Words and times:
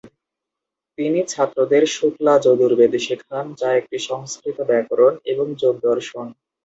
তিনি 0.97 1.19
ছাত্রদের 1.27 1.83
শুক্লা-যজুর্বেদ 1.87 2.93
শেখান, 2.99 3.45
যা 3.53 3.69
একটি 3.73 3.97
সংস্কৃত 4.09 4.57
ব্যাকরণ 4.61 5.13
এবং 5.25 5.47
যোগ 5.61 5.75
দর্শন। 5.83 6.27